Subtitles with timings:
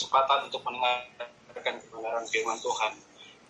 [0.00, 2.96] kesempatan untuk mendengarkan kebenaran firman Tuhan.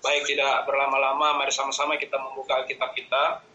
[0.02, 3.46] Baik tidak berlama-lama, mari sama-sama kita membuka kitab kita.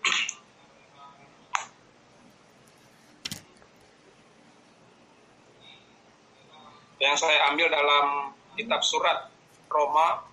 [7.03, 9.27] Yang saya ambil dalam kitab surat
[9.67, 10.23] Roma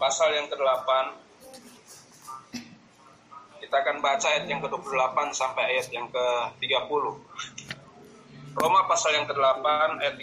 [0.00, 0.88] pasal yang ke-8
[3.60, 7.04] kita akan baca ayat yang ke-28 sampai ayat yang ke-30.
[8.56, 9.66] Roma pasal yang ke-8
[10.00, 10.16] ayat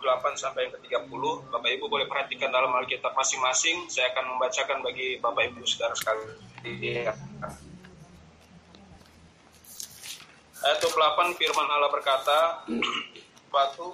[0.00, 1.22] 38 sampai yang ke-30.
[1.52, 3.84] Bapak Ibu boleh perhatikan dalam Alkitab masing-masing.
[3.92, 6.32] Saya akan membacakan bagi Bapak Ibu Saudara sekalian.
[10.60, 12.38] Ayat 28 firman Allah berkata,
[13.48, 13.86] "Waktu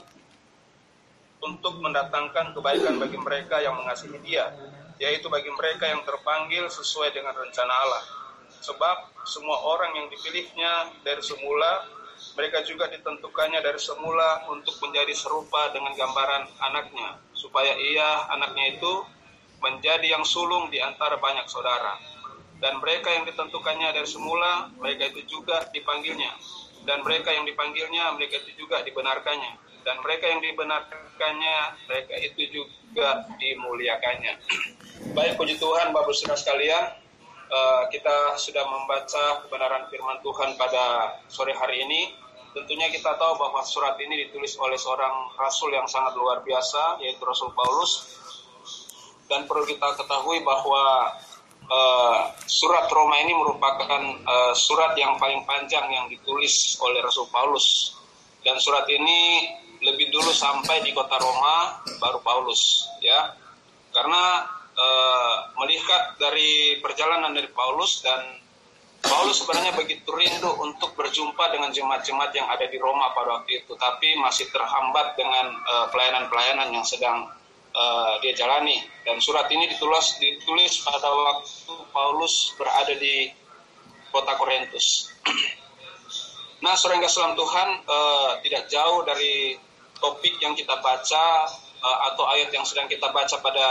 [1.47, 4.51] untuk mendatangkan kebaikan bagi mereka yang mengasihi Dia,
[4.99, 8.05] yaitu bagi mereka yang terpanggil sesuai dengan rencana Allah.
[8.67, 11.87] Sebab semua orang yang dipilihnya dari semula,
[12.37, 18.93] mereka juga ditentukannya dari semula untuk menjadi serupa dengan gambaran anaknya, supaya ia, anaknya itu,
[19.61, 21.97] menjadi yang sulung di antara banyak saudara.
[22.57, 26.33] Dan mereka yang ditentukannya dari semula, mereka itu juga dipanggilnya.
[26.89, 29.83] Dan mereka yang dipanggilnya, mereka itu juga dibenarkannya.
[29.85, 31.57] Dan mereka yang dibenarkannya,
[31.87, 34.35] mereka itu juga dimuliakannya.
[35.17, 37.06] Baik puji Tuhan Bapak Saudara sekalian,
[37.51, 42.15] uh, kita sudah membaca kebenaran firman Tuhan pada sore hari ini.
[42.57, 47.21] Tentunya kita tahu bahwa surat ini ditulis oleh seorang rasul yang sangat luar biasa, yaitu
[47.21, 48.17] Rasul Paulus.
[49.29, 51.13] Dan perlu kita ketahui bahwa
[51.69, 57.93] uh, surat Roma ini merupakan uh, surat yang paling panjang yang ditulis oleh Rasul Paulus.
[58.41, 59.53] Dan surat ini
[59.85, 63.37] lebih dulu sampai di kota Roma, baru Paulus, ya.
[63.93, 68.45] Karena uh, melihat dari perjalanan dari Paulus dan
[69.07, 73.79] Paulus sebenarnya begitu rindu untuk berjumpa dengan jemaat-jemaat yang ada di Roma pada waktu itu,
[73.79, 77.31] tapi masih terhambat dengan pelayanan pelayanan-pelayanan yang sedang
[77.77, 78.83] uh, dia jalani.
[79.05, 83.31] Dan surat ini ditulis ditulis pada waktu Paulus berada di
[84.11, 85.13] kota Korintus.
[86.65, 89.61] nah, saudara yang Tuhan uh, tidak jauh dari
[90.01, 91.25] topik yang kita baca
[91.83, 93.67] atau ayat yang sedang kita baca pada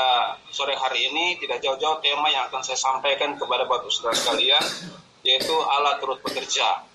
[0.53, 4.63] sore hari ini tidak jauh-jauh tema yang akan saya sampaikan kepada Bapak Saudara sekalian
[5.25, 6.85] yaitu Allah turut bekerja.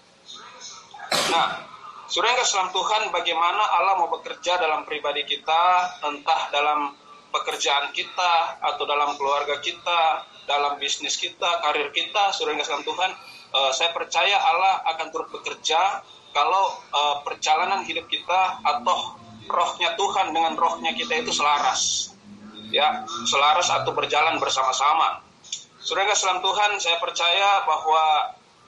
[1.34, 1.71] Nah,
[2.10, 5.62] Saudara yang keselam Tuhan, bagaimana Allah mau bekerja dalam pribadi kita,
[6.03, 6.91] entah dalam
[7.31, 13.10] pekerjaan kita, atau dalam keluarga kita, dalam bisnis kita, karir kita, Saudara yang keselam Tuhan,
[13.54, 16.03] uh, saya percaya Allah akan turut bekerja
[16.34, 19.15] kalau uh, perjalanan hidup kita atau
[19.50, 22.15] rohnya Tuhan dengan rohnya kita itu selaras.
[22.71, 25.27] Ya, selaras atau berjalan bersama-sama.
[25.83, 28.05] Saudara selam Tuhan, saya percaya bahwa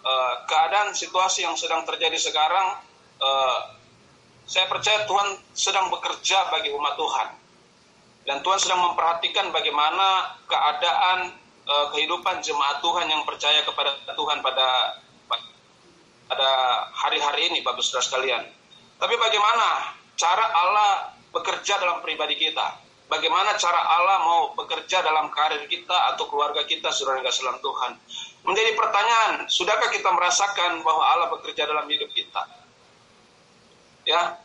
[0.03, 2.83] uh, keadaan situasi yang sedang terjadi sekarang,
[3.23, 3.79] uh,
[4.43, 7.29] saya percaya Tuhan sedang bekerja bagi umat Tuhan.
[8.27, 11.31] Dan Tuhan sedang memperhatikan bagaimana keadaan
[11.71, 14.99] uh, kehidupan jemaat Tuhan yang percaya kepada Tuhan pada
[16.33, 16.51] pada
[16.97, 18.43] hari-hari ini, Bapak Saudara sekalian.
[18.97, 22.79] Tapi bagaimana cara Allah bekerja dalam pribadi kita.
[23.09, 27.93] Bagaimana cara Allah mau bekerja dalam karir kita atau keluarga kita, saudara yang kasih Tuhan.
[28.49, 32.41] Menjadi pertanyaan, sudahkah kita merasakan bahwa Allah bekerja dalam hidup kita?
[34.09, 34.41] Ya,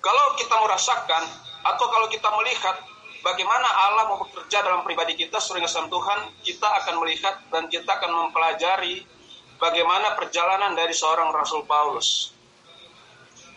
[0.00, 1.22] kalau kita merasakan
[1.66, 2.78] atau kalau kita melihat
[3.20, 7.90] bagaimana Allah mau bekerja dalam pribadi kita, saudara yang Tuhan, kita akan melihat dan kita
[8.00, 9.04] akan mempelajari
[9.60, 12.35] bagaimana perjalanan dari seorang Rasul Paulus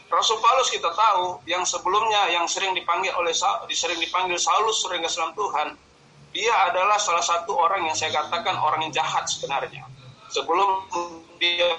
[0.09, 3.29] Rasul Paulus kita tahu yang sebelumnya yang sering dipanggil oleh
[3.69, 5.77] sering dipanggil Saulus sering Islam Tuhan,
[6.33, 9.85] dia adalah salah satu orang yang saya katakan orang yang jahat sebenarnya.
[10.33, 10.85] Sebelum
[11.37, 11.77] dia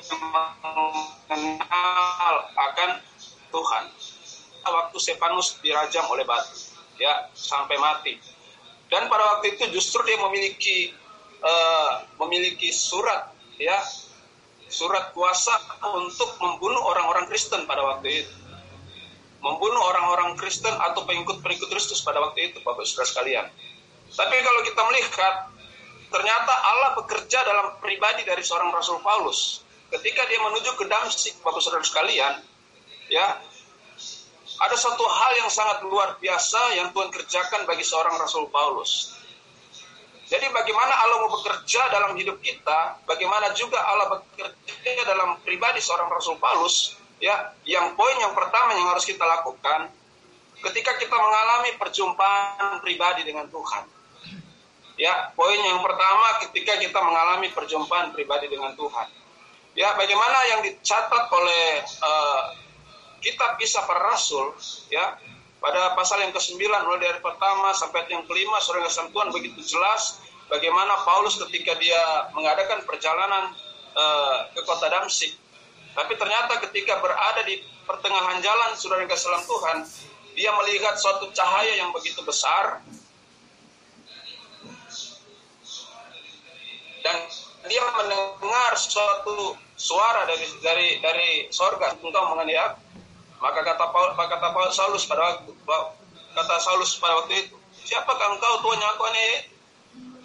[1.26, 2.90] mengenal akan
[3.50, 3.84] Tuhan.
[4.60, 6.54] Waktu Stefanus dirajam oleh batu,
[7.02, 8.14] ya sampai mati.
[8.86, 10.94] Dan pada waktu itu justru dia memiliki
[11.42, 13.78] uh, memiliki surat ya
[14.70, 15.52] surat kuasa
[15.98, 18.34] untuk membunuh orang-orang Kristen pada waktu itu.
[19.42, 23.46] Membunuh orang-orang Kristen atau pengikut-pengikut Kristus pada waktu itu, Bapak Saudara sekalian.
[24.14, 25.34] Tapi kalau kita melihat,
[26.12, 29.66] ternyata Allah bekerja dalam pribadi dari seorang Rasul Paulus.
[29.90, 32.46] Ketika dia menuju ke Damsik, Bapak Saudara sekalian,
[33.10, 33.26] ya,
[34.60, 39.16] ada satu hal yang sangat luar biasa yang Tuhan kerjakan bagi seorang Rasul Paulus.
[40.30, 46.06] Jadi bagaimana Allah mau bekerja dalam hidup kita, bagaimana juga Allah bekerja dalam pribadi seorang
[46.06, 49.90] Rasul Paulus, ya, yang poin yang pertama yang harus kita lakukan
[50.70, 53.84] ketika kita mengalami perjumpaan pribadi dengan Tuhan.
[54.94, 59.08] Ya, poin yang pertama ketika kita mengalami perjumpaan pribadi dengan Tuhan.
[59.74, 62.42] Ya, bagaimana yang dicatat oleh uh,
[63.18, 64.54] kitab kisah para rasul,
[64.94, 65.18] ya,
[65.60, 71.04] pada pasal yang ke-9 mulai dari pertama sampai yang kelima surah Tuhan begitu jelas bagaimana
[71.04, 73.52] Paulus ketika dia mengadakan perjalanan
[73.92, 75.36] uh, ke kota Damsik.
[75.92, 79.78] Tapi ternyata ketika berada di pertengahan jalan saudara kasih Tuhan,
[80.32, 82.80] dia melihat suatu cahaya yang begitu besar
[87.04, 87.16] dan
[87.68, 92.89] dia mendengar suatu suara dari dari dari sorga engkau mengenai aku
[93.40, 95.52] maka kata Paul, maka kata Paul Saulus pada waktu
[96.36, 97.56] kata Saulus pada waktu itu,
[97.88, 99.38] siapakah engkau Tuhan yang aku aniaya?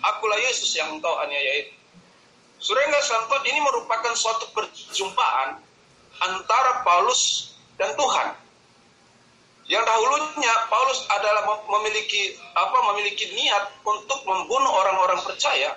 [0.05, 1.73] Akulah Yesus yang engkau aniaya itu.
[2.61, 5.59] Surengga Santot ini merupakan suatu perjumpaan
[6.23, 8.37] antara Paulus dan Tuhan.
[9.65, 15.73] Yang dahulunya Paulus adalah memiliki apa memiliki niat untuk membunuh orang-orang percaya,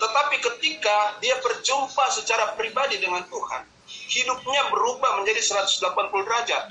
[0.00, 6.64] tetapi ketika dia berjumpa secara pribadi dengan Tuhan, hidupnya berubah menjadi 180 derajat.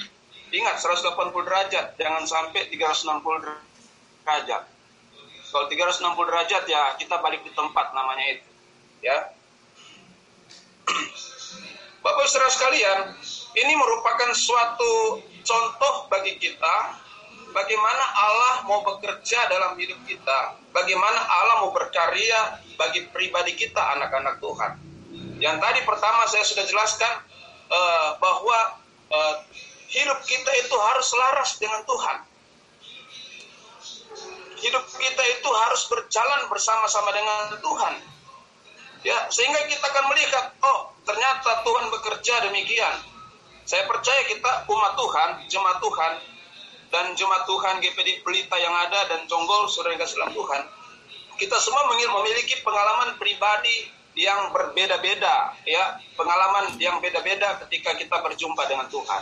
[0.48, 3.20] Ingat 180 derajat, jangan sampai 360
[4.24, 4.64] derajat.
[5.48, 8.50] Kalau 360 derajat ya kita balik di tempat namanya itu.
[9.04, 9.18] Ya.
[12.06, 13.00] Bapak Saudara sekalian,
[13.60, 16.76] ini merupakan suatu contoh bagi kita
[17.58, 24.38] bagaimana Allah mau bekerja dalam hidup kita, bagaimana Allah mau berkarya bagi pribadi kita anak-anak
[24.38, 24.72] Tuhan.
[25.38, 27.14] Yang tadi pertama saya sudah jelaskan
[27.70, 28.58] uh, bahwa
[29.14, 29.36] uh,
[29.88, 32.18] hidup kita itu harus selaras dengan Tuhan.
[34.58, 37.94] Hidup kita itu harus berjalan bersama-sama dengan Tuhan.
[39.06, 42.98] Ya, sehingga kita akan melihat, oh, ternyata Tuhan bekerja demikian.
[43.70, 46.14] Saya percaya kita umat Tuhan, jemaat Tuhan,
[46.90, 50.62] dan jemaat Tuhan GPD Pelita yang ada dan Jonggol Saudara kasih Tuhan,
[51.38, 56.02] kita semua memiliki pengalaman pribadi yang berbeda-beda ya.
[56.18, 59.22] Pengalaman yang beda-beda ketika kita berjumpa dengan Tuhan.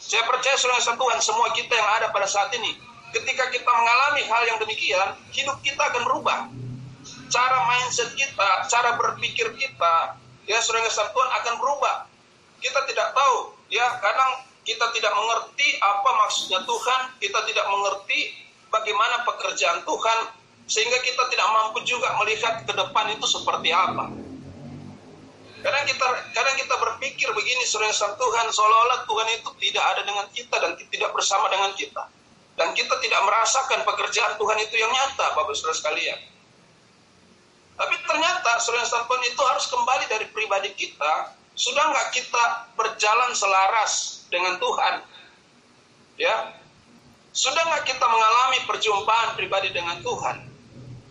[0.00, 2.72] Saya percaya saudara Tuhan semua kita yang ada pada saat ini
[3.12, 6.48] ketika kita mengalami hal yang demikian hidup kita akan berubah.
[7.28, 10.16] Cara mindset kita cara berpikir kita
[10.48, 12.08] ya saudara Tuhan akan berubah.
[12.64, 18.20] Kita tidak tahu ya kadang kita tidak mengerti apa maksudnya Tuhan kita tidak mengerti
[18.72, 20.18] bagaimana pekerjaan Tuhan
[20.70, 24.29] sehingga kita tidak mampu juga melihat ke depan itu seperti apa
[25.60, 30.56] Kadang kita kadang kita berpikir begini sering Tuhan seolah-olah Tuhan itu tidak ada dengan kita
[30.56, 32.08] dan tidak bersama dengan kita.
[32.56, 36.18] Dan kita tidak merasakan pekerjaan Tuhan itu yang nyata, Bapak Saudara sekalian.
[37.80, 41.32] Tapi ternyata sering Tuhan itu harus kembali dari pribadi kita.
[41.56, 44.94] Sudah nggak kita berjalan selaras dengan Tuhan?
[46.20, 46.52] Ya,
[47.32, 50.36] sudah nggak kita mengalami perjumpaan pribadi dengan Tuhan?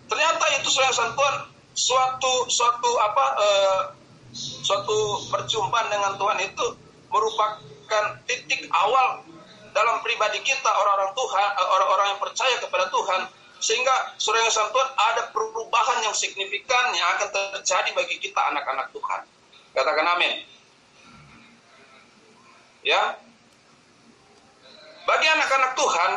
[0.09, 1.35] Ternyata itu sering Tuhan
[1.73, 3.81] suatu suatu apa eh,
[4.35, 6.65] suatu perjumpaan dengan Tuhan itu
[7.09, 9.25] merupakan titik awal
[9.73, 13.21] dalam pribadi kita orang-orang Tuhan, eh, orang-orang yang percaya kepada Tuhan
[13.59, 19.21] sehingga surah yang Tuhan ada perubahan yang signifikan yang akan terjadi bagi kita anak-anak Tuhan.
[19.75, 20.47] Katakan amin.
[22.87, 23.19] Ya.
[25.03, 26.11] Bagi anak-anak Tuhan,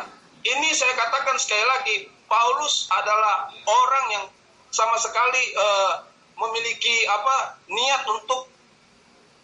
[0.47, 1.95] ini saya katakan sekali lagi,
[2.31, 4.25] Paulus adalah orang yang
[4.71, 5.93] sama sekali uh,
[6.33, 8.49] memiliki apa niat untuk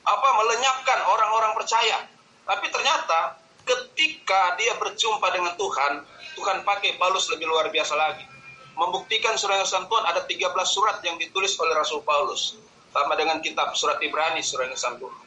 [0.05, 2.07] apa melenyapkan orang-orang percaya.
[2.49, 6.01] Tapi ternyata ketika dia berjumpa dengan Tuhan,
[6.33, 8.25] Tuhan pakai Paulus lebih luar biasa lagi.
[8.73, 12.55] Membuktikan surat Tuhan ada 13 surat yang ditulis oleh Rasul Paulus.
[12.89, 15.17] Sama dengan kitab surat Ibrani, surat Tuhan.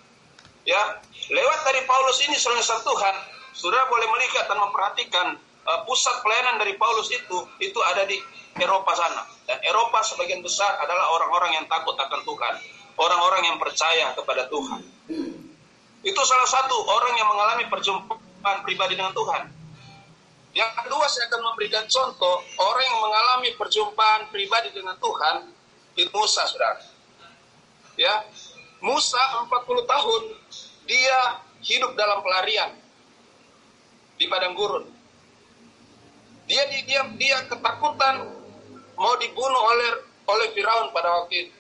[0.67, 0.99] Ya,
[1.31, 3.15] lewat dari Paulus ini surat Tuhan,
[3.55, 5.27] sudah boleh melihat dan memperhatikan
[5.87, 8.19] pusat pelayanan dari Paulus itu, itu ada di
[8.59, 9.23] Eropa sana.
[9.47, 12.55] Dan Eropa sebagian besar adalah orang-orang yang takut akan Tuhan.
[12.99, 14.81] Orang-orang yang percaya kepada Tuhan.
[16.03, 19.43] Itu salah satu orang yang mengalami perjumpaan pribadi dengan Tuhan.
[20.53, 25.49] Yang kedua saya akan memberikan contoh orang yang mengalami perjumpaan pribadi dengan Tuhan
[25.97, 26.81] itu Musa, saudara.
[27.97, 28.25] Ya,
[28.85, 29.49] Musa 40
[29.89, 30.23] tahun
[30.85, 32.77] dia hidup dalam pelarian
[34.21, 34.85] di padang gurun.
[36.53, 38.29] Dia dia dia ketakutan
[39.01, 39.91] mau dibunuh oleh
[40.29, 41.55] oleh Firaun pada waktu itu.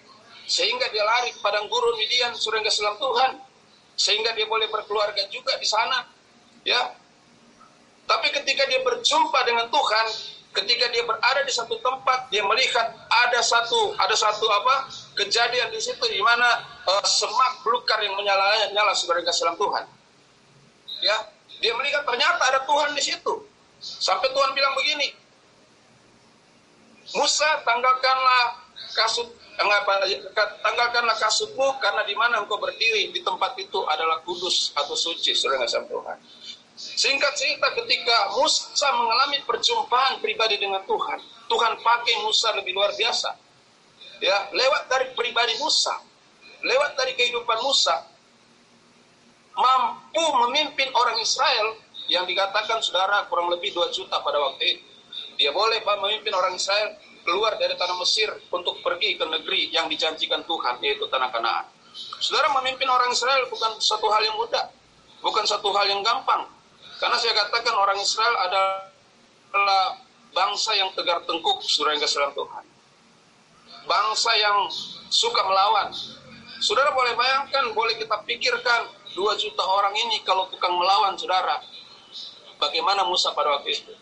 [0.44, 3.40] Sehingga dia lari ke padang gurun Midian surga selam Tuhan.
[3.96, 6.04] Sehingga dia boleh berkeluarga juga di sana.
[6.68, 6.92] Ya.
[8.04, 10.06] Tapi ketika dia berjumpa dengan Tuhan,
[10.61, 15.80] ketika dia berada di satu tempat, dia melihat ada satu ada satu apa kejadian di
[15.80, 19.88] situ di mana uh, semak belukar yang menyala nyala surga selam Tuhan.
[21.00, 21.16] Ya,
[21.64, 23.41] dia melihat ternyata ada Tuhan di situ.
[23.83, 25.11] Sampai Tuhan bilang begini,
[27.19, 28.62] Musa tanggalkanlah
[28.95, 29.29] kasut
[30.62, 35.35] tanggalkanlah kasutmu karena di mana engkau berdiri di tempat itu adalah kudus atau suci.
[35.35, 36.19] Saudara kasih Tuhan.
[36.73, 41.21] Singkat cerita ketika Musa mengalami perjumpaan pribadi dengan Tuhan
[41.53, 43.37] Tuhan pakai Musa lebih luar biasa.
[44.23, 45.99] Ya lewat dari pribadi Musa
[46.62, 48.07] lewat dari kehidupan Musa
[49.53, 51.77] mampu memimpin orang Israel
[52.12, 54.85] yang dikatakan saudara kurang lebih 2 juta pada waktu itu
[55.40, 56.92] dia boleh memimpin orang Israel
[57.23, 61.66] keluar dari tanah Mesir untuk pergi ke negeri yang dijanjikan Tuhan, yaitu tanah Kanaan.
[62.19, 64.71] Saudara memimpin orang Israel bukan satu hal yang mudah,
[65.23, 66.49] bukan satu hal yang gampang.
[66.99, 69.99] Karena saya katakan orang Israel adalah
[70.31, 72.64] bangsa yang tegar tengkuk, saudara yang kasih Tuhan.
[73.87, 74.59] Bangsa yang
[75.11, 75.90] suka melawan.
[76.62, 78.87] Saudara boleh bayangkan, boleh kita pikirkan,
[79.19, 81.59] dua juta orang ini kalau tukang melawan, saudara,
[82.62, 83.92] bagaimana Musa pada waktu itu?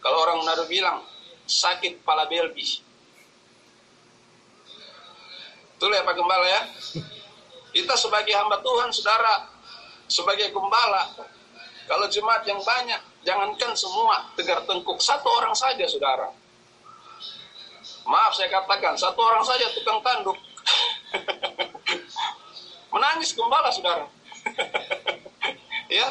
[0.00, 1.04] Kalau orang Manado bilang,
[1.44, 2.64] sakit kepala belbi.
[5.76, 6.62] Betul ya Pak Gembala ya?
[7.76, 9.52] Kita sebagai hamba Tuhan, saudara,
[10.08, 11.04] sebagai gembala,
[11.84, 16.32] kalau jemaat yang banyak, jangankan semua tegar tengkuk, satu orang saja saudara.
[18.08, 20.36] Maaf saya katakan, satu orang saja tukang tanduk.
[22.92, 24.08] Menangis gembala saudara.
[26.00, 26.08] ya,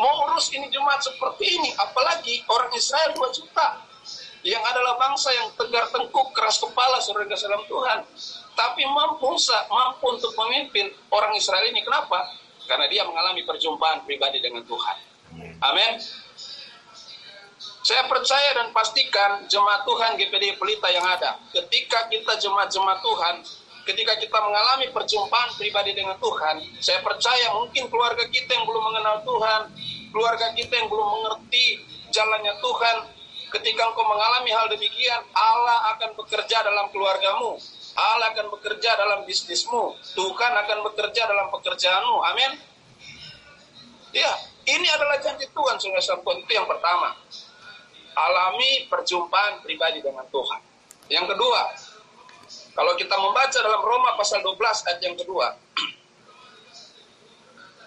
[0.00, 3.84] mau urus ini jemaat seperti ini, apalagi orang Israel 2 juta
[4.40, 7.98] yang adalah bangsa yang tegar tengkuk, keras kepala, saudara dalam Tuhan.
[8.56, 9.36] Tapi mampu,
[9.68, 11.84] mampu untuk memimpin orang Israel ini.
[11.84, 12.24] Kenapa?
[12.64, 14.96] Karena dia mengalami perjumpaan pribadi dengan Tuhan.
[15.60, 16.00] Amin.
[17.80, 21.40] Saya percaya dan pastikan jemaat Tuhan GPD Pelita yang ada.
[21.52, 23.34] Ketika kita jemaat-jemaat Tuhan,
[23.90, 29.16] ketika kita mengalami perjumpaan pribadi dengan Tuhan, saya percaya mungkin keluarga kita yang belum mengenal
[29.26, 29.60] Tuhan,
[30.14, 31.82] keluarga kita yang belum mengerti
[32.14, 32.96] jalannya Tuhan,
[33.50, 37.58] Ketika engkau mengalami hal demikian, Allah akan bekerja dalam keluargamu.
[37.98, 39.98] Allah akan bekerja dalam bisnismu.
[40.14, 42.16] Tuhan akan bekerja dalam pekerjaanmu.
[42.30, 42.50] Amin.
[44.14, 44.30] Ya,
[44.70, 46.38] ini adalah janji Tuhan, saudara.
[46.38, 47.18] Itu yang pertama.
[48.14, 50.62] Alami perjumpaan pribadi dengan Tuhan.
[51.10, 51.60] Yang kedua,
[52.80, 54.56] kalau kita membaca dalam Roma pasal 12
[54.88, 55.52] ayat yang kedua,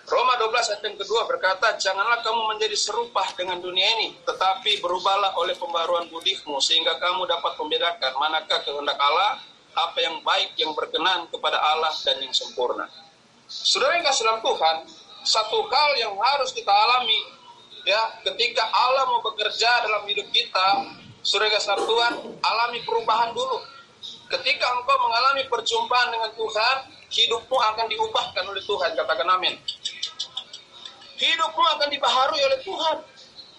[0.06, 5.34] Roma 12 ayat yang kedua berkata, Janganlah kamu menjadi serupa dengan dunia ini, tetapi berubahlah
[5.42, 9.42] oleh pembaruan budimu, sehingga kamu dapat membedakan manakah kehendak Allah,
[9.74, 12.86] apa yang baik, yang berkenan kepada Allah, dan yang sempurna.
[13.50, 14.78] Saudara yang kasih dalam Tuhan,
[15.26, 17.18] satu hal yang harus kita alami,
[17.82, 20.86] ya, ketika Allah mau bekerja dalam hidup kita,
[21.26, 22.14] saudara yang kasih Tuhan,
[22.46, 23.73] alami perubahan dulu.
[24.34, 26.78] Ketika engkau mengalami perjumpaan dengan Tuhan,
[27.14, 29.54] hidupmu akan diubahkan oleh Tuhan, katakan amin
[31.24, 32.98] hidupmu akan dibaharui oleh Tuhan.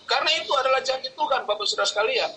[0.04, 2.28] Karena itu adalah janji Tuhan, Bapak Saudara sekalian.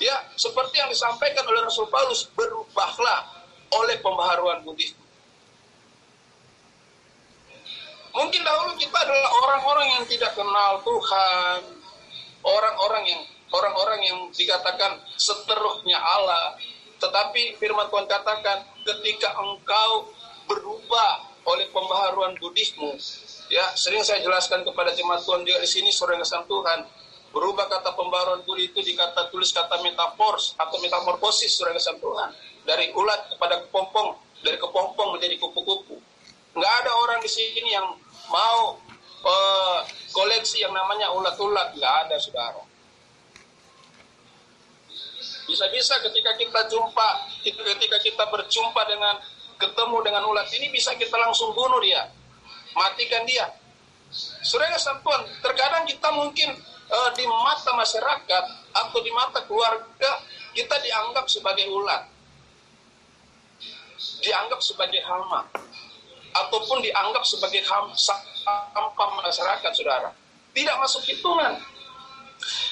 [0.00, 3.44] Ya, seperti yang disampaikan oleh Rasul Paulus, berubahlah
[3.76, 4.96] oleh pembaharuan budi.
[8.10, 11.60] Mungkin dahulu kita adalah orang-orang yang tidak kenal Tuhan,
[12.42, 13.20] orang-orang yang
[13.52, 16.56] orang-orang yang dikatakan seterusnya Allah.
[17.00, 20.12] Tetapi firman Tuhan katakan, ketika engkau
[20.44, 23.00] berubah oleh pembaharuan budismu,
[23.50, 26.86] Ya, sering saya jelaskan kepada jemaat Tuhan juga di sini sore kesan Tuhan.
[27.34, 32.30] Berubah kata pembaruan budi itu dikata tulis kata metafors atau metamorfosis sore kesan Tuhan.
[32.62, 34.14] Dari ulat kepada kepompong,
[34.46, 35.98] dari kepompong menjadi kupu-kupu.
[36.54, 37.90] Nggak ada orang di sini yang
[38.30, 38.78] mau
[39.26, 39.82] uh,
[40.14, 41.74] koleksi yang namanya ulat-ulat.
[41.74, 42.62] Nggak ada, saudara.
[45.50, 47.08] Bisa-bisa ketika kita jumpa,
[47.42, 49.18] ketika kita berjumpa dengan
[49.58, 52.08] ketemu dengan ulat ini bisa kita langsung bunuh dia
[52.74, 53.50] matikan dia.
[54.42, 56.50] Saudara Tuhan, terkadang kita mungkin
[56.90, 60.10] uh, di mata masyarakat atau di mata keluarga
[60.50, 62.10] kita dianggap sebagai ulat,
[64.18, 65.46] dianggap sebagai hama,
[66.34, 67.62] ataupun dianggap sebagai
[67.94, 70.10] sampah masyarakat, saudara.
[70.50, 71.54] Tidak masuk hitungan.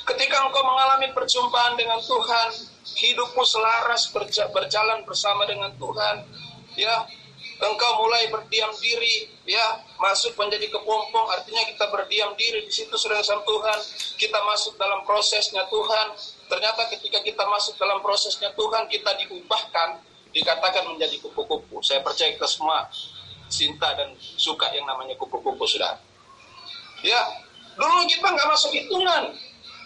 [0.05, 2.49] Ketika engkau mengalami perjumpaan dengan Tuhan,
[2.97, 4.09] hidupmu selaras
[4.53, 6.25] berjalan bersama dengan Tuhan,
[6.77, 7.07] ya.
[7.59, 9.83] Engkau mulai berdiam diri ya.
[9.99, 13.79] Masuk menjadi kepompong artinya kita berdiam diri di situ sudah sama Tuhan.
[14.15, 16.15] Kita masuk dalam prosesnya Tuhan.
[16.47, 21.83] Ternyata ketika kita masuk dalam prosesnya Tuhan kita diubahkan dikatakan menjadi kupu-kupu.
[21.83, 22.87] Saya percaya kita semua
[23.51, 25.97] cinta dan suka yang namanya kupu-kupu sudah
[27.03, 27.21] ya
[27.75, 29.33] dulu kita nggak masuk hitungan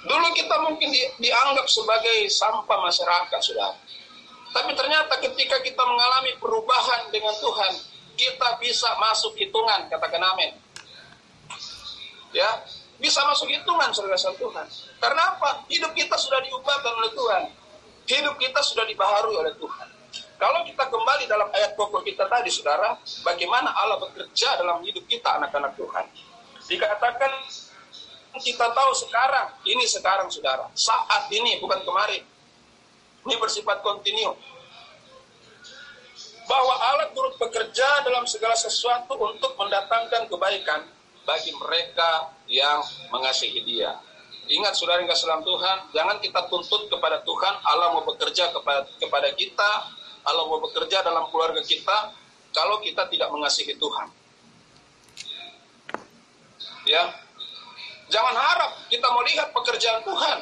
[0.02, 3.72] dulu kita mungkin di, dianggap sebagai sampah masyarakat sudah
[4.52, 7.72] tapi ternyata ketika kita mengalami perubahan dengan Tuhan,
[8.20, 10.52] kita bisa masuk hitungan, katakan amin.
[12.36, 12.60] Ya,
[13.00, 14.66] bisa masuk hitungan saudara Tuhan.
[15.00, 15.64] Karena apa?
[15.72, 17.42] Hidup kita sudah diubahkan oleh Tuhan.
[18.04, 19.88] Hidup kita sudah dibaharui oleh Tuhan.
[20.36, 25.40] Kalau kita kembali dalam ayat pokok kita tadi, saudara, bagaimana Allah bekerja dalam hidup kita,
[25.40, 26.04] anak-anak Tuhan.
[26.68, 27.32] Dikatakan
[28.40, 30.72] kita tahu sekarang, ini sekarang, saudara.
[30.72, 32.24] Saat ini, bukan kemarin.
[33.28, 34.32] Ini bersifat kontinu.
[36.48, 40.80] Bahwa Allah turut bekerja dalam segala sesuatu untuk mendatangkan kebaikan
[41.22, 42.82] bagi mereka yang
[43.14, 43.94] mengasihi dia.
[44.50, 49.30] Ingat saudara yang kasih Tuhan, jangan kita tuntut kepada Tuhan, Allah mau bekerja kepada, kepada
[49.38, 49.70] kita,
[50.26, 52.10] Allah mau bekerja dalam keluarga kita
[52.50, 54.08] kalau kita tidak mengasihi Tuhan.
[56.90, 57.14] Ya.
[58.12, 60.38] Jangan harap kita melihat pekerjaan Tuhan.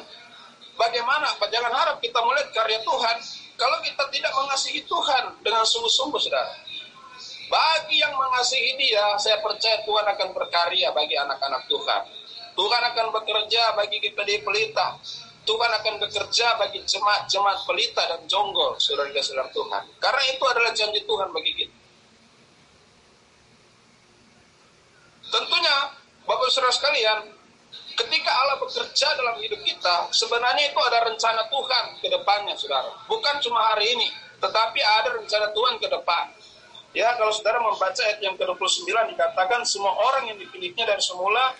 [0.75, 1.39] Bagaimana?
[1.39, 3.17] Jangan harap kita melihat karya Tuhan
[3.55, 6.51] kalau kita tidak mengasihi Tuhan dengan sungguh-sungguh, Saudara.
[7.51, 12.01] Bagi yang mengasihi Dia, saya percaya Tuhan akan berkarya bagi anak-anak Tuhan.
[12.57, 14.99] Tuhan akan bekerja bagi kita di pelita.
[15.41, 19.83] Tuhan akan bekerja bagi jemaat-jemaat pelita dan jonggol, saudara saudara Tuhan.
[19.99, 21.75] Karena itu adalah janji Tuhan bagi kita.
[25.31, 25.75] Tentunya,
[26.25, 27.19] Bapak saudara sekalian,
[27.95, 32.91] ketika Allah bekerja dalam hidup kita, sebenarnya itu ada rencana Tuhan ke depannya, saudara.
[33.07, 34.07] Bukan cuma hari ini,
[34.39, 36.25] tetapi ada rencana Tuhan ke depan.
[36.91, 41.55] Ya, kalau saudara membaca ayat yang ke-29 dikatakan semua orang yang dipilihnya dari semula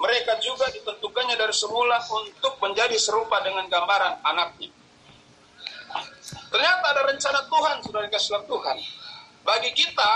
[0.00, 4.70] mereka juga ditentukannya dari semula untuk menjadi serupa dengan gambaran anaknya.
[6.50, 8.76] Ternyata ada rencana Tuhan, sudah dikasih Tuhan.
[9.44, 10.12] Bagi kita,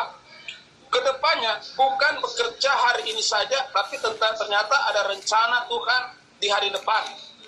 [0.88, 6.02] ke depannya bukan bekerja hari ini saja, tapi tentang ternyata ada rencana Tuhan
[6.40, 7.02] di hari depan.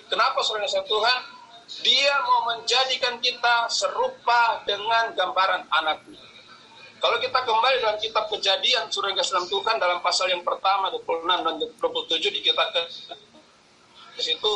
[0.07, 1.19] Kenapa saudara kasih Tuhan?
[1.81, 6.19] Dia mau menjadikan kita serupa dengan gambaran anaknya.
[7.01, 11.55] Kalau kita kembali dalam kitab kejadian surga dalam Tuhan dalam pasal yang pertama 26 dan
[11.57, 12.85] 27 dikatakan
[14.13, 14.51] di situ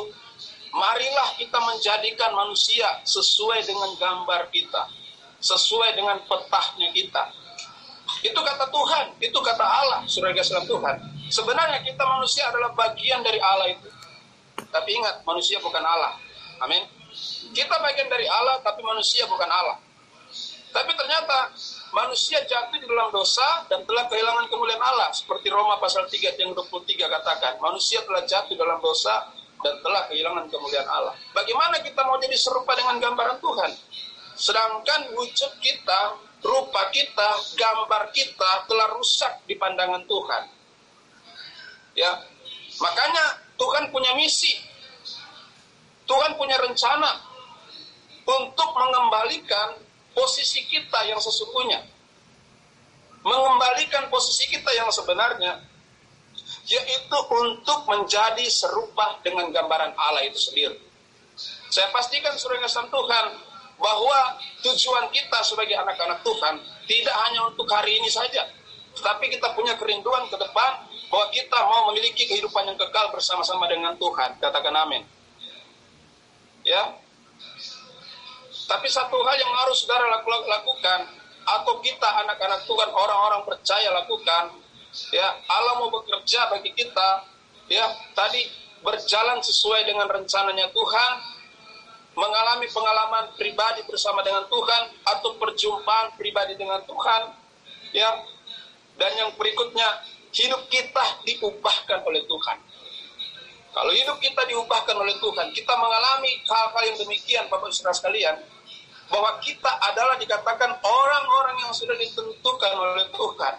[0.76, 4.92] marilah kita menjadikan manusia sesuai dengan gambar kita,
[5.42, 7.24] sesuai dengan petahnya kita.
[8.26, 10.96] Itu kata Tuhan, itu kata Allah, surga dalam Tuhan.
[11.30, 13.90] Sebenarnya kita manusia adalah bagian dari Allah itu.
[14.74, 16.18] Tapi ingat, manusia bukan Allah.
[16.66, 16.90] Amin.
[17.54, 19.78] Kita bagian dari Allah, tapi manusia bukan Allah.
[20.74, 21.56] Tapi ternyata
[21.96, 25.08] manusia jatuh di dalam dosa dan telah kehilangan kemuliaan Allah.
[25.16, 29.32] Seperti Roma pasal 3 yang 23 katakan, manusia telah jatuh dalam dosa
[29.64, 31.16] dan telah kehilangan kemuliaan Allah.
[31.32, 33.72] Bagaimana kita mau jadi serupa dengan gambaran Tuhan?
[34.36, 40.44] Sedangkan wujud kita, rupa kita, gambar kita telah rusak di pandangan Tuhan.
[41.96, 42.12] Ya,
[42.80, 44.52] makanya Tuhan punya misi.
[46.06, 47.12] Tuhan punya rencana
[48.26, 49.80] untuk mengembalikan
[50.14, 51.82] posisi kita yang sesungguhnya.
[53.26, 55.66] Mengembalikan posisi kita yang sebenarnya,
[56.70, 60.78] yaitu untuk menjadi serupa dengan gambaran Allah itu sendiri.
[61.74, 63.26] Saya pastikan surga kasih Tuhan
[63.76, 66.56] bahwa tujuan kita sebagai anak-anak Tuhan
[66.88, 68.48] tidak hanya untuk hari ini saja,
[68.96, 70.72] tetapi kita punya kerinduan ke depan
[71.12, 74.40] bahwa kita mau memiliki kehidupan yang kekal bersama-sama dengan Tuhan.
[74.40, 75.04] Katakan amin.
[76.66, 76.98] Ya,
[78.66, 81.00] tapi satu hal yang harus saudara lakukan
[81.46, 84.58] atau kita anak-anak Tuhan orang-orang percaya lakukan
[85.14, 87.22] ya Allah mau bekerja bagi kita
[87.70, 87.86] ya
[88.18, 88.50] tadi
[88.82, 91.12] berjalan sesuai dengan rencananya Tuhan
[92.16, 97.22] mengalami pengalaman pribadi bersama dengan Tuhan atau perjumpaan pribadi dengan Tuhan
[97.92, 98.10] ya
[98.96, 99.88] dan yang berikutnya
[100.32, 102.58] hidup kita diubahkan oleh Tuhan
[103.76, 108.36] kalau hidup kita diubahkan oleh Tuhan kita mengalami hal-hal yang demikian Bapak Saudara sekalian
[109.10, 113.56] bahwa kita adalah dikatakan orang-orang yang sudah ditentukan oleh Tuhan.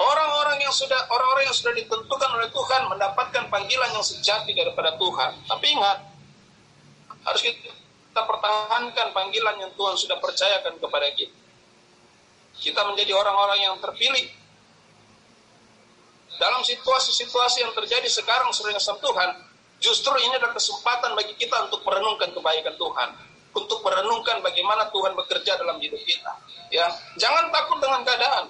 [0.00, 5.30] Orang-orang yang sudah orang-orang yang sudah ditentukan oleh Tuhan mendapatkan panggilan yang sejati daripada Tuhan.
[5.44, 5.98] Tapi ingat,
[7.24, 11.36] harus kita pertahankan panggilan yang Tuhan sudah percayakan kepada kita.
[12.60, 14.28] Kita menjadi orang-orang yang terpilih.
[16.40, 19.30] Dalam situasi-situasi yang terjadi sekarang sudah Tuhan,
[19.76, 23.08] justru ini adalah kesempatan bagi kita untuk merenungkan kebaikan Tuhan
[23.50, 26.32] untuk merenungkan bagaimana Tuhan bekerja dalam hidup kita.
[26.70, 26.86] Ya,
[27.18, 28.46] jangan takut dengan keadaan.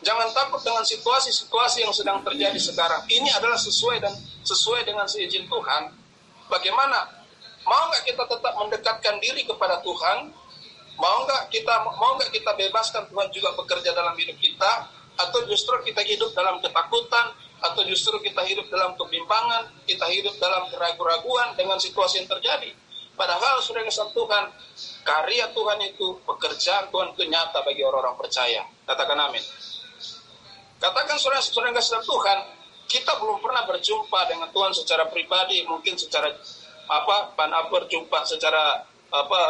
[0.00, 3.04] Jangan takut dengan situasi-situasi yang sedang terjadi sekarang.
[3.04, 4.14] Ini adalah sesuai dan
[4.46, 5.92] sesuai dengan seizin Tuhan.
[6.48, 7.19] Bagaimana?
[7.64, 10.32] Mau nggak kita tetap mendekatkan diri kepada Tuhan?
[10.96, 14.88] Mau nggak kita mau nggak kita bebaskan Tuhan juga bekerja dalam hidup kita?
[15.20, 17.36] Atau justru kita hidup dalam ketakutan?
[17.60, 19.68] Atau justru kita hidup dalam kebimbangan?
[19.84, 22.72] Kita hidup dalam keraguan-raguan dengan situasi yang terjadi?
[23.20, 24.48] Padahal sudah kesal Tuhan,
[25.04, 28.64] karya Tuhan itu, pekerjaan Tuhan itu nyata bagi orang-orang percaya.
[28.88, 29.44] Katakan amin.
[30.80, 32.38] Katakan saudara saudara kasih Tuhan,
[32.88, 36.32] kita belum pernah berjumpa dengan Tuhan secara pribadi, mungkin secara
[36.90, 39.40] apa, pan berjumpa secara apa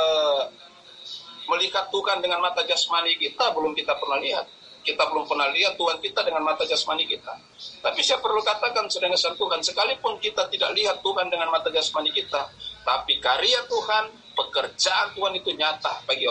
[1.49, 4.47] melihat Tuhan dengan mata jasmani kita belum kita pernah lihat.
[4.81, 7.37] Kita belum pernah lihat Tuhan kita dengan mata jasmani kita.
[7.85, 12.49] Tapi saya perlu katakan sedang Tuhan, sekalipun kita tidak lihat Tuhan dengan mata jasmani kita,
[12.81, 16.25] tapi karya Tuhan, pekerjaan Tuhan itu nyata bagi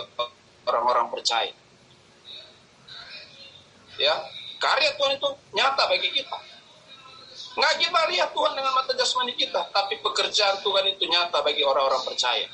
[0.65, 1.53] orang-orang percaya.
[4.01, 4.17] Ya,
[4.57, 6.37] karya Tuhan itu nyata bagi kita.
[7.59, 12.47] Kita lihat Tuhan dengan mata jasmani kita, tapi pekerjaan Tuhan itu nyata bagi orang-orang percaya.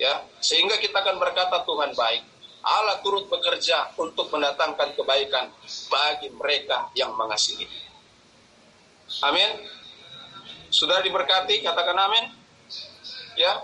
[0.00, 2.22] Ya, sehingga kita akan berkata Tuhan baik.
[2.64, 5.52] Allah turut bekerja untuk mendatangkan kebaikan
[5.92, 7.68] bagi mereka yang mengasihi.
[9.28, 9.66] Amin.
[10.72, 12.32] Sudah diberkati, katakan amin.
[13.36, 13.60] Ya,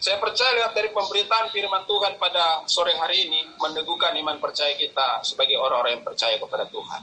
[0.00, 5.20] saya percaya lihat dari pemberitaan firman Tuhan pada sore hari ini meneguhkan iman percaya kita
[5.22, 7.02] sebagai orang-orang yang percaya kepada Tuhan.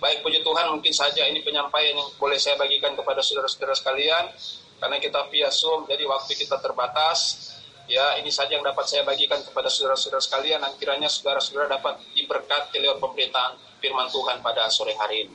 [0.00, 4.32] Baik puji Tuhan mungkin saja ini penyampaian yang boleh saya bagikan kepada saudara-saudara sekalian
[4.80, 7.52] karena kita via Zoom jadi waktu kita terbatas
[7.90, 12.78] Ya, ini saja yang dapat saya bagikan kepada saudara-saudara sekalian dan kiranya saudara-saudara dapat diberkati
[12.78, 15.34] lewat pemberitaan firman Tuhan pada sore hari ini.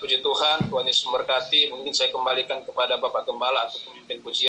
[0.00, 1.68] Puji Tuhan, Tuhan Yesus memberkati.
[1.68, 4.38] Mungkin saya kembalikan kepada Bapak Gembala atau pemimpin pujian.